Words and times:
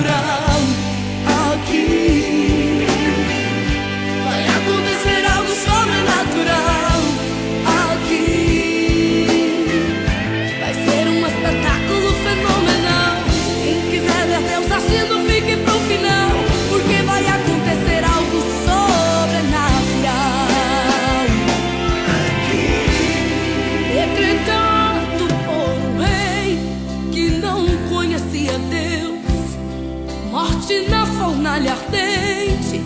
I'm 0.00 0.04
not 0.04 0.20
figurar. 0.20 0.37
ardente 31.78 32.82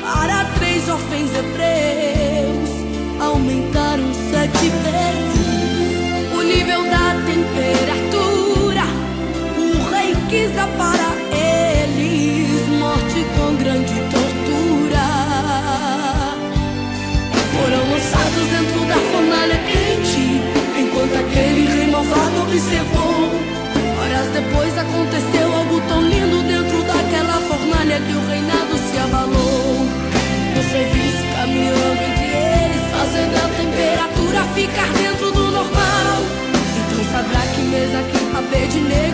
para 0.00 0.44
três 0.56 0.86
jovens 0.86 1.30
hebreus 1.34 2.70
aumentaram 3.20 4.12
sete 4.30 4.68
vezes 4.82 5.34
o 6.36 6.42
nível 6.42 6.82
da 6.84 7.14
temperatura. 7.26 8.84
O 9.56 9.90
rei 9.90 10.14
quis 10.28 10.56
aparar. 10.58 11.03
de 38.54 38.80
negro. 38.80 39.13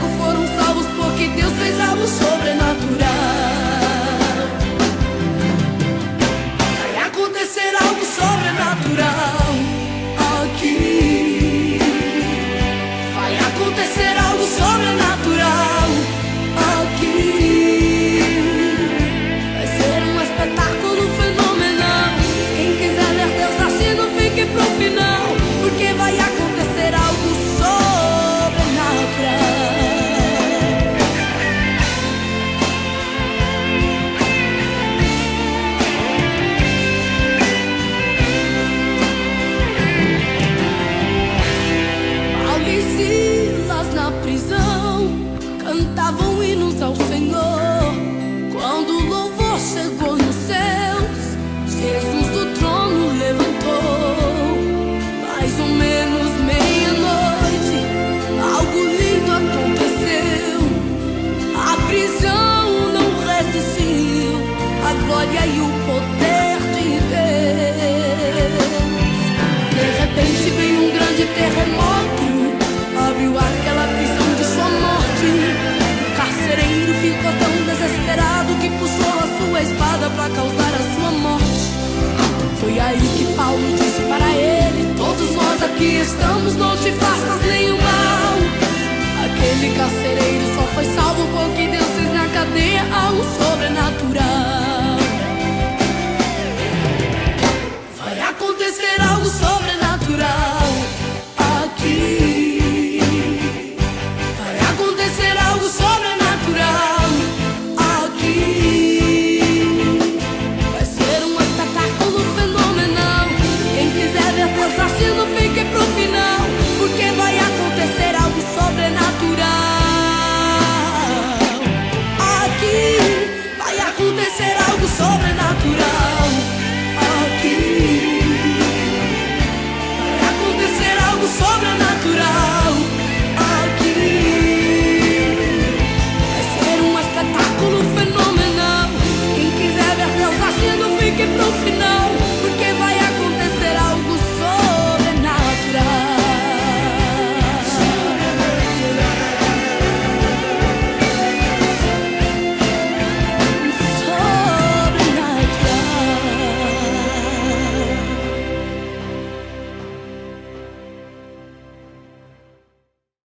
cantavam 45.81 46.43
hinos 46.43 46.81
ao 46.83 46.95
Senhor. 46.95 47.95
Quando 48.53 48.91
o 48.91 49.07
louvor 49.09 49.59
chegou 49.59 50.15
nos 50.17 50.37
céus, 50.47 51.21
Jesus 51.67 52.27
do 52.29 52.55
trono 52.59 53.19
levantou. 53.19 54.59
Mais 55.27 55.59
ou 55.59 55.69
menos 55.69 56.31
meia-noite, 56.45 57.79
algo 58.57 58.79
lindo 58.99 59.33
aconteceu. 59.33 60.61
A 61.57 61.77
prisão 61.89 62.93
não 62.93 63.09
resistiu, 63.27 64.33
a 64.87 64.93
glória 65.07 65.47
e 65.47 65.61
o 65.61 65.71
poder. 65.87 66.30
estamos 86.21 86.55
no 86.57 86.70